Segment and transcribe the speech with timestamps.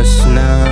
[0.00, 0.64] trust now.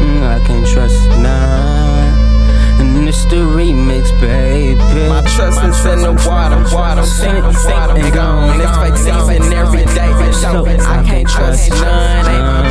[0.00, 2.80] Mm, I can't trust now.
[2.80, 4.74] And it's the remix, baby.
[5.08, 8.60] My trust is in the water, water, sink, sink, and gone.
[8.60, 12.24] Expectations and every day, so I can't trust none.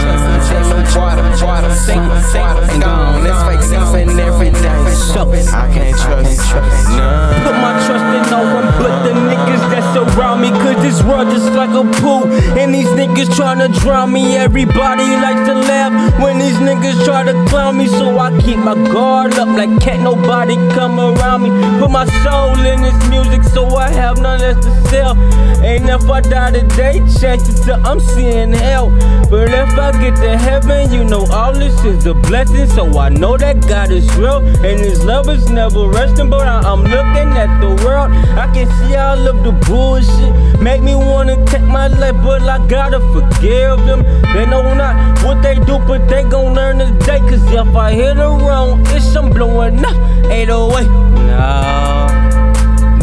[0.04, 3.26] Trust in the water, water, sink, sink, and gone.
[3.26, 4.84] Expectations every day,
[5.14, 7.44] so I can't trust none.
[7.44, 10.50] Put my trust in no one but the niggas that surround me.
[10.82, 12.26] This world is like a pool.
[12.58, 14.36] And these niggas tryna drown me.
[14.36, 17.88] Everybody likes to laugh when these niggas try to clown me.
[17.88, 21.50] So I keep my guard up like can't nobody come around me.
[21.80, 25.16] Put my soul in this music so I have none less to sell.
[25.64, 28.90] And if I die today, chances are I'm seeing hell.
[29.30, 32.68] But if I get to heaven, you know all this is a blessing.
[32.68, 36.30] So I know that God is real and His love is never resting.
[36.30, 40.34] But I- I'm looking at the world, I can see all of the bullshit.
[40.72, 44.04] Make me wanna take my life, but I gotta forgive them.
[44.34, 47.20] They know not what they do, but they gon' learn today.
[47.20, 49.98] Cause if I hit a wrong, it's I'm blowing up
[50.32, 50.88] 808.
[51.28, 52.12] No.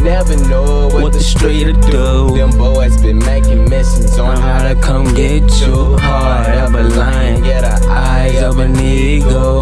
[0.02, 1.90] Never know what, What the the street to do.
[1.90, 2.36] do.
[2.38, 5.98] Them boys been making missions on how to come get you.
[5.98, 9.57] Heart of a lion, get the eyes of an eagle.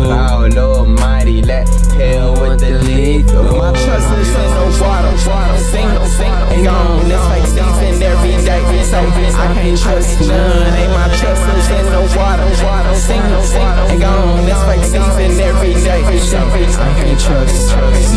[10.20, 10.74] None.
[10.74, 12.48] Ain't my trust is in the water,
[12.96, 14.44] sing, sing, and gone.
[14.46, 18.15] This fake season every day, I can't trust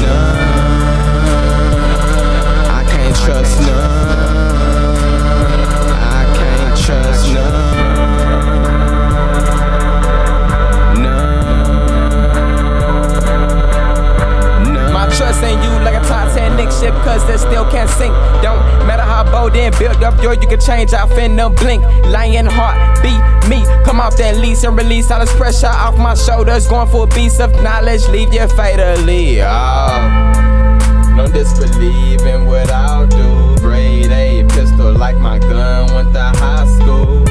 [19.80, 21.82] built up, yo, you can change off in a blink.
[22.06, 23.64] Lion heart, beat me.
[23.86, 26.68] Come off that lease and release all this pressure off my shoulders.
[26.68, 29.42] Going for a piece of knowledge, leave you fatally.
[29.42, 30.30] Oh.
[31.16, 33.58] Don't disbelieve in what I'll do.
[33.62, 37.28] Grade A pistol like my gun went to high school.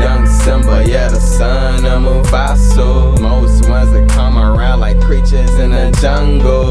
[0.00, 3.20] Young Simba, yeah, the son of Mufasa.
[3.20, 6.69] Most ones that come around like creatures in the jungle.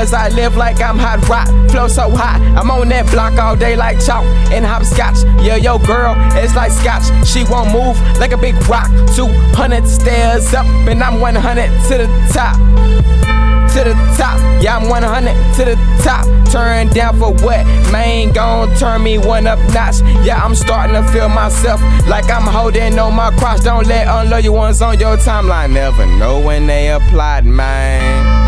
[0.00, 1.46] Cause I live like I'm hot rock.
[1.70, 5.24] Flow so hot, I'm on that block all day like chalk and hopscotch.
[5.44, 7.04] Yeah, yo, girl, it's like scotch.
[7.28, 8.88] She won't move like a big rock.
[9.14, 12.56] 200 stairs up, and I'm 100 to the top
[13.76, 14.40] to the top.
[14.64, 16.24] Yeah, I'm 100 to the top.
[16.50, 17.66] Turn down for what?
[17.92, 20.00] Man, gon' turn me one up notch.
[20.24, 21.78] Yeah, I'm starting to feel myself
[22.08, 23.62] like I'm holding on my cross.
[23.62, 25.74] Don't let unloyal ones on your timeline.
[25.74, 28.39] Never know when they applied, man.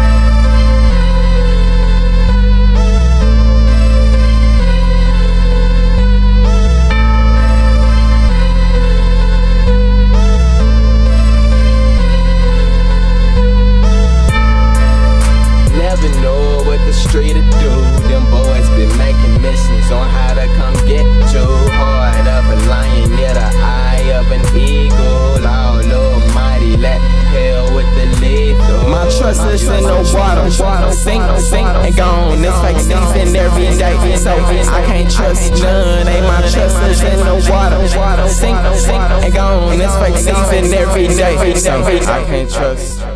[29.41, 30.51] Is in the water,
[30.93, 32.43] sink, sink, and gone.
[32.43, 36.09] This fake season every day, so I can't trust none.
[36.09, 39.79] Ain't my trust is in the water, water, sink, sink, and gone.
[39.79, 43.12] This fake season every day, so I can't trust.